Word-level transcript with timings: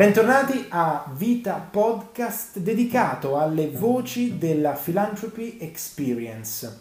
Bentornati 0.00 0.64
a 0.70 1.12
Vita 1.14 1.56
Podcast 1.70 2.58
dedicato 2.58 3.36
alle 3.38 3.68
voci 3.68 4.38
della 4.38 4.70
Philanthropy 4.70 5.58
Experience. 5.60 6.78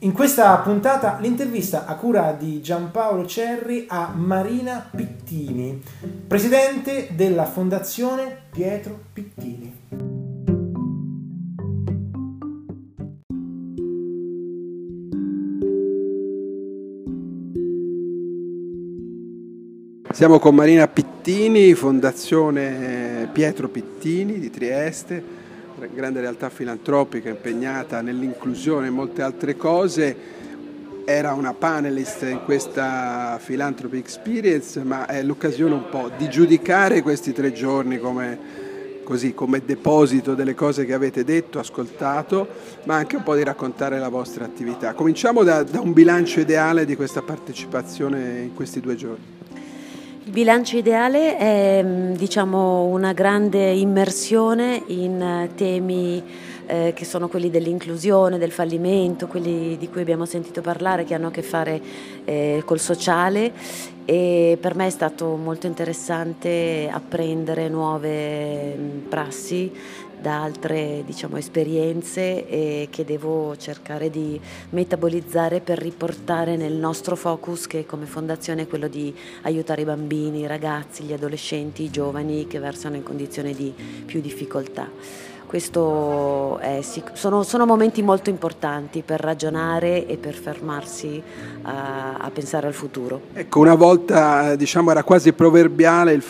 In 0.00 0.12
questa 0.12 0.54
puntata 0.58 1.16
l'intervista 1.20 1.86
a 1.86 1.94
cura 1.94 2.32
di 2.32 2.60
Giampaolo 2.60 3.24
Cerri 3.24 3.86
a 3.88 4.12
Marina 4.14 4.86
Pittini, 4.94 5.82
presidente 6.26 7.08
della 7.12 7.46
Fondazione 7.46 8.42
Pietro 8.50 9.04
Pittini. 9.10 9.67
Siamo 20.10 20.38
con 20.38 20.54
Marina 20.54 20.88
Pittini, 20.88 21.74
Fondazione 21.74 23.28
Pietro 23.30 23.68
Pittini 23.68 24.38
di 24.40 24.50
Trieste, 24.50 25.22
grande 25.94 26.20
realtà 26.20 26.48
filantropica 26.48 27.28
impegnata 27.28 28.00
nell'inclusione 28.00 28.86
e 28.86 28.90
molte 28.90 29.22
altre 29.22 29.56
cose. 29.56 30.16
Era 31.04 31.34
una 31.34 31.52
panelist 31.52 32.22
in 32.22 32.40
questa 32.44 33.38
Philanthropy 33.44 33.98
Experience, 33.98 34.82
ma 34.82 35.06
è 35.06 35.22
l'occasione 35.22 35.74
un 35.74 35.88
po' 35.90 36.10
di 36.16 36.28
giudicare 36.28 37.02
questi 37.02 37.32
tre 37.32 37.52
giorni 37.52 37.98
come, 37.98 38.38
così, 39.04 39.34
come 39.34 39.62
deposito 39.64 40.34
delle 40.34 40.54
cose 40.54 40.84
che 40.84 40.94
avete 40.94 41.22
detto, 41.22 41.58
ascoltato, 41.60 42.48
ma 42.84 42.96
anche 42.96 43.16
un 43.16 43.22
po' 43.22 43.36
di 43.36 43.44
raccontare 43.44 43.98
la 43.98 44.08
vostra 44.08 44.46
attività. 44.46 44.94
Cominciamo 44.94 45.44
da, 45.44 45.62
da 45.62 45.80
un 45.80 45.92
bilancio 45.92 46.40
ideale 46.40 46.86
di 46.86 46.96
questa 46.96 47.22
partecipazione 47.22 48.40
in 48.40 48.54
questi 48.54 48.80
due 48.80 48.96
giorni. 48.96 49.37
Il 50.28 50.34
bilancio 50.34 50.76
ideale 50.76 51.38
è 51.38 51.82
mm, 51.82 52.12
diciamo, 52.12 52.84
una 52.84 53.14
grande 53.14 53.70
immersione 53.70 54.82
in 54.88 55.22
eh, 55.22 55.48
temi 55.54 56.22
eh, 56.68 56.92
che 56.94 57.04
sono 57.04 57.28
quelli 57.28 57.50
dell'inclusione, 57.50 58.36
del 58.38 58.52
fallimento, 58.52 59.26
quelli 59.26 59.76
di 59.78 59.88
cui 59.88 60.02
abbiamo 60.02 60.26
sentito 60.26 60.60
parlare, 60.60 61.04
che 61.04 61.14
hanno 61.14 61.28
a 61.28 61.30
che 61.30 61.42
fare 61.42 61.80
eh, 62.24 62.62
col 62.64 62.78
sociale 62.78 63.52
e 64.04 64.56
per 64.60 64.74
me 64.74 64.86
è 64.86 64.90
stato 64.90 65.36
molto 65.36 65.66
interessante 65.66 66.88
apprendere 66.92 67.68
nuove 67.68 68.74
mm, 68.76 68.98
prassi 69.08 69.72
da 70.20 70.42
altre 70.42 71.04
diciamo, 71.06 71.36
esperienze 71.36 72.44
che 72.90 73.04
devo 73.04 73.56
cercare 73.56 74.10
di 74.10 74.40
metabolizzare 74.70 75.60
per 75.60 75.78
riportare 75.78 76.56
nel 76.56 76.72
nostro 76.72 77.14
focus 77.14 77.68
che 77.68 77.86
come 77.86 78.06
fondazione 78.06 78.62
è 78.62 78.66
quello 78.66 78.88
di 78.88 79.14
aiutare 79.42 79.82
i 79.82 79.84
bambini, 79.84 80.40
i 80.40 80.46
ragazzi, 80.46 81.04
gli 81.04 81.12
adolescenti, 81.12 81.84
i 81.84 81.90
giovani 81.90 82.48
che 82.48 82.58
versano 82.58 82.96
in 82.96 83.04
condizioni 83.04 83.54
di 83.54 83.72
più 84.04 84.20
difficoltà. 84.20 84.90
Questo 85.48 86.58
è, 86.58 86.82
sono, 87.14 87.42
sono, 87.42 87.64
momenti 87.64 88.02
molto 88.02 88.28
importanti 88.28 89.02
per 89.02 89.18
ragionare 89.18 90.06
e 90.06 90.18
per 90.18 90.34
fermarsi 90.34 91.22
a, 91.62 92.16
a 92.18 92.30
pensare 92.30 92.66
al 92.66 92.74
futuro. 92.74 93.22
Ecco, 93.32 93.60
una 93.60 93.74
volta 93.74 94.54
diciamo, 94.56 94.90
era 94.90 95.02
quasi 95.02 95.32
proverbiale 95.32 96.12
il 96.12 96.22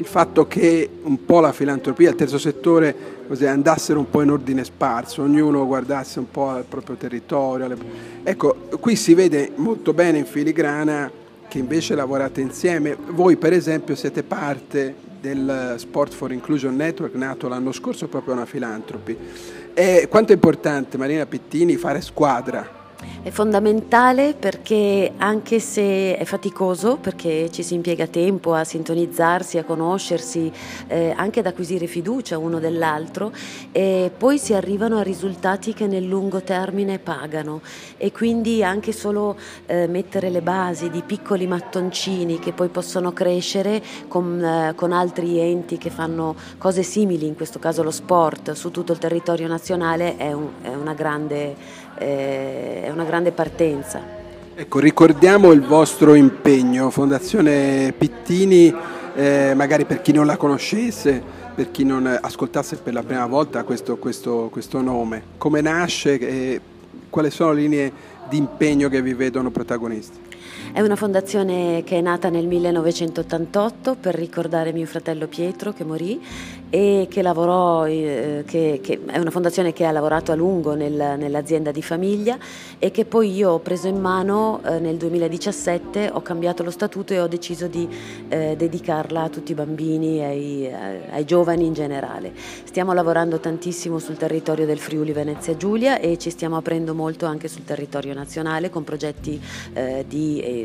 il 0.00 0.06
fatto 0.06 0.46
che 0.46 0.88
un 1.02 1.26
po' 1.26 1.40
la 1.40 1.52
filantropia, 1.52 2.08
il 2.08 2.16
terzo 2.16 2.38
settore 2.38 3.18
così, 3.28 3.44
andassero 3.44 3.98
un 3.98 4.08
po' 4.08 4.22
in 4.22 4.30
ordine 4.30 4.64
sparso, 4.64 5.22
ognuno 5.22 5.66
guardasse 5.66 6.18
un 6.18 6.30
po' 6.30 6.48
al 6.48 6.64
proprio 6.64 6.96
territorio. 6.96 7.66
Alle... 7.66 7.76
Ecco, 8.22 8.56
qui 8.80 8.96
si 8.96 9.12
vede 9.12 9.52
molto 9.56 9.92
bene 9.92 10.16
in 10.16 10.24
filigrana 10.24 11.10
che 11.46 11.58
invece 11.58 11.94
lavorate 11.94 12.40
insieme. 12.40 12.96
Voi 13.10 13.36
per 13.36 13.52
esempio 13.52 13.94
siete 13.94 14.22
parte 14.22 15.08
del 15.20 15.74
Sport 15.76 16.12
for 16.12 16.32
Inclusion 16.32 16.74
Network 16.74 17.14
nato 17.14 17.48
l'anno 17.48 17.72
scorso 17.72 18.08
proprio 18.08 18.34
una 18.34 18.46
filantropi. 18.46 19.16
E 19.74 20.06
quanto 20.08 20.32
è 20.32 20.34
importante, 20.34 20.96
Marina 20.96 21.26
Pittini, 21.26 21.76
fare 21.76 22.00
squadra 22.00 22.78
è 23.22 23.28
fondamentale 23.28 24.32
perché 24.32 25.12
anche 25.18 25.60
se 25.60 26.16
è 26.16 26.24
faticoso, 26.24 26.96
perché 26.96 27.50
ci 27.50 27.62
si 27.62 27.74
impiega 27.74 28.06
tempo 28.06 28.54
a 28.54 28.64
sintonizzarsi, 28.64 29.58
a 29.58 29.64
conoscersi, 29.64 30.50
eh, 30.86 31.12
anche 31.14 31.40
ad 31.40 31.46
acquisire 31.46 31.86
fiducia 31.86 32.38
uno 32.38 32.58
dell'altro, 32.58 33.30
e 33.72 34.10
poi 34.16 34.38
si 34.38 34.54
arrivano 34.54 34.96
a 34.96 35.02
risultati 35.02 35.74
che 35.74 35.86
nel 35.86 36.04
lungo 36.04 36.40
termine 36.40 36.98
pagano. 36.98 37.60
E 37.98 38.10
quindi 38.10 38.64
anche 38.64 38.92
solo 38.92 39.36
eh, 39.66 39.86
mettere 39.86 40.30
le 40.30 40.40
basi 40.40 40.88
di 40.88 41.02
piccoli 41.02 41.46
mattoncini 41.46 42.38
che 42.38 42.52
poi 42.52 42.68
possono 42.68 43.12
crescere 43.12 43.82
con, 44.08 44.42
eh, 44.42 44.72
con 44.74 44.92
altri 44.92 45.38
enti 45.38 45.76
che 45.76 45.90
fanno 45.90 46.34
cose 46.56 46.82
simili, 46.82 47.26
in 47.26 47.34
questo 47.34 47.58
caso 47.58 47.82
lo 47.82 47.90
sport, 47.90 48.52
su 48.52 48.70
tutto 48.70 48.92
il 48.92 48.98
territorio 48.98 49.46
nazionale 49.46 50.16
è, 50.16 50.32
un, 50.32 50.48
è 50.62 50.74
una 50.74 50.94
grande 50.94 51.88
eh, 52.00 52.82
è 52.84 52.90
una 52.90 53.04
grande 53.10 53.32
partenza. 53.32 54.00
Ecco, 54.54 54.78
ricordiamo 54.78 55.50
il 55.50 55.62
vostro 55.62 56.14
impegno, 56.14 56.90
Fondazione 56.90 57.92
Pittini, 57.96 58.72
eh, 59.16 59.52
magari 59.56 59.84
per 59.84 60.00
chi 60.00 60.12
non 60.12 60.26
la 60.26 60.36
conoscesse, 60.36 61.20
per 61.52 61.72
chi 61.72 61.82
non 61.84 62.06
ascoltasse 62.06 62.76
per 62.76 62.92
la 62.92 63.02
prima 63.02 63.26
volta 63.26 63.64
questo, 63.64 63.96
questo, 63.96 64.48
questo 64.52 64.80
nome. 64.80 65.22
Come 65.38 65.60
nasce 65.60 66.20
e 66.20 66.60
quali 67.10 67.32
sono 67.32 67.52
le 67.52 67.60
linee 67.62 67.92
di 68.28 68.36
impegno 68.36 68.88
che 68.88 69.02
vi 69.02 69.14
vedono 69.14 69.50
protagonisti? 69.50 70.18
È 70.72 70.80
una 70.80 70.94
fondazione 70.94 71.82
che 71.84 71.98
è 71.98 72.00
nata 72.00 72.28
nel 72.28 72.46
1988 72.46 73.96
per 73.96 74.14
ricordare 74.14 74.72
mio 74.72 74.86
fratello 74.86 75.26
Pietro 75.26 75.72
che 75.72 75.82
morì 75.82 76.20
e 76.70 77.08
che 77.10 77.22
lavorò, 77.22 77.88
eh, 77.88 78.44
che, 78.46 78.78
che 78.80 79.00
è 79.06 79.18
una 79.18 79.32
fondazione 79.32 79.72
che 79.72 79.84
ha 79.84 79.90
lavorato 79.90 80.30
a 80.30 80.36
lungo 80.36 80.74
nel, 80.74 81.16
nell'azienda 81.18 81.72
di 81.72 81.82
famiglia 81.82 82.38
e 82.78 82.92
che 82.92 83.04
poi 83.04 83.34
io 83.34 83.50
ho 83.50 83.58
preso 83.58 83.88
in 83.88 84.00
mano 84.00 84.60
eh, 84.64 84.78
nel 84.78 84.96
2017, 84.96 86.10
ho 86.12 86.22
cambiato 86.22 86.62
lo 86.62 86.70
statuto 86.70 87.12
e 87.12 87.20
ho 87.20 87.26
deciso 87.26 87.66
di 87.66 87.88
eh, 88.28 88.54
dedicarla 88.56 89.22
a 89.24 89.28
tutti 89.28 89.50
i 89.50 89.56
bambini 89.56 90.22
ai, 90.22 90.66
eh, 90.66 91.00
ai, 91.10 91.24
giovani 91.24 91.66
in 91.66 91.72
generale. 91.72 92.32
Stiamo 92.62 92.92
lavorando 92.92 93.40
tantissimo 93.40 93.98
sul 93.98 94.16
territorio 94.16 94.66
del 94.66 94.78
Friuli 94.78 95.10
Venezia 95.10 95.56
Giulia 95.56 95.98
e 95.98 96.16
ci 96.16 96.30
stiamo 96.30 96.56
aprendo 96.56 96.94
molto 96.94 97.26
anche 97.26 97.48
sul 97.48 97.64
territorio 97.64 98.14
nazionale 98.14 98.70
con 98.70 98.84
progetti 98.84 99.40
eh, 99.72 100.04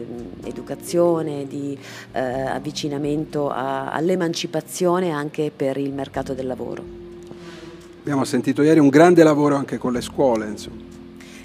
di 0.04 0.44
eh, 0.44 0.50
educazione, 0.50 1.48
di 1.48 1.78
eh, 2.12 2.20
avvicinamento 2.20 3.50
a, 3.50 3.92
all'emancipazione 3.92 5.12
anche 5.12 5.52
per 5.56 5.78
il 5.78 5.94
mercato 5.94 6.34
del 6.34 6.48
lavoro. 6.48 6.84
Abbiamo 8.02 8.24
sentito 8.24 8.62
ieri 8.62 8.80
un 8.80 8.90
grande 8.90 9.24
lavoro 9.24 9.56
anche 9.56 9.78
con 9.78 9.92
le 9.92 10.02
scuole, 10.02 10.48
insomma 10.48 10.86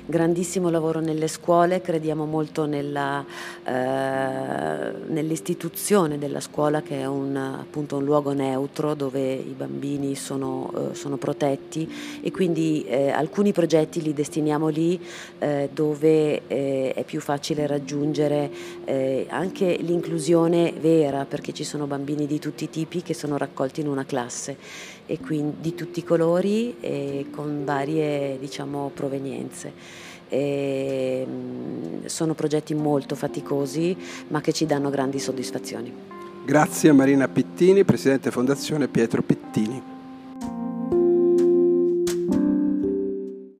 grandissimo 0.06 0.71
lavoro 0.71 1.00
nelle 1.00 1.28
scuole, 1.28 1.81
crediamo 1.81 2.27
molto 2.27 2.66
nella, 2.66 3.25
eh, 3.65 4.93
nell'istituzione 5.06 6.19
della 6.19 6.41
scuola 6.41 6.83
che 6.83 7.00
è 7.00 7.06
un, 7.06 7.37
appunto 7.37 7.97
un 7.97 8.05
luogo 8.05 8.33
neutro 8.33 8.94
dove 8.94 9.33
i 9.33 9.55
bambini 9.56 10.15
sono, 10.15 10.91
eh, 10.93 10.94
sono 10.94 11.16
protetti. 11.16 12.21
E 12.22 12.31
quindi 12.31 12.84
eh, 12.84 13.11
alcuni 13.11 13.53
progetti 13.53 14.03
li 14.03 14.12
destiniamo 14.12 14.69
lì 14.69 15.00
eh, 15.38 15.69
dove 15.72 16.47
eh, 16.47 16.93
è 16.94 17.05
più 17.05 17.21
facile 17.21 17.67
raggiungere 17.67 18.50
eh, 18.84 19.27
anche 19.28 19.77
l'inclusione 19.81 20.72
vera 20.78 21.25
perché 21.25 21.53
ci 21.53 21.65
sono 21.65 21.87
bambini 21.87 22.27
di 22.27 22.38
tutti 22.38 22.65
i 22.65 22.71
tipi 22.71 23.03
che 23.03 23.15
sono 23.15 23.37
raccolti 23.37 23.81
in 23.81 23.88
una 23.88 24.05
classe 24.05 24.56
e 25.10 25.19
quindi 25.19 25.56
di 25.60 25.75
tutti 25.75 25.98
i 25.98 26.04
colori 26.04 26.76
e 26.78 27.26
con 27.32 27.65
varie 27.65 28.38
diciamo, 28.38 28.93
provenienze. 28.94 29.72
E, 30.28 31.26
mm, 31.28 32.04
sono 32.04 32.34
progetti 32.34 32.75
molto 32.75 33.16
faticosi 33.16 33.96
ma 34.29 34.40
che 34.40 34.52
ci 34.52 34.67
danno 34.67 34.88
grandi 34.88 35.19
soddisfazioni. 35.19 35.93
Grazie 36.44 36.90
a 36.90 36.94
Marina 36.94 37.26
Pittini, 37.26 37.82
Presidente 37.82 38.31
Fondazione 38.31 38.87
Pietro 38.87 39.20
Pittini. 39.23 40.00